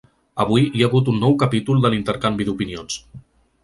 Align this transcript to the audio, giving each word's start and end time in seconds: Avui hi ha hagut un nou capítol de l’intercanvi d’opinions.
Avui 0.45 0.63
hi 0.69 0.81
ha 0.85 0.87
hagut 0.87 1.13
un 1.13 1.21
nou 1.25 1.37
capítol 1.45 1.85
de 1.87 1.95
l’intercanvi 1.95 2.49
d’opinions. 2.51 3.01